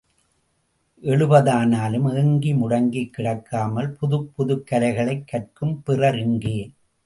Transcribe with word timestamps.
எழுபதானாலும் 1.03 2.17
ஏங்கி, 2.17 2.53
முடங்கிக் 2.53 3.11
கிடக்காமல், 3.17 3.87
புதுப் 3.87 4.31
புதுக் 4.35 4.67
கலைகளைக் 4.71 5.27
கற்கும் 5.27 5.83
பிறர் 5.83 6.19
எங்கே? 6.19 6.71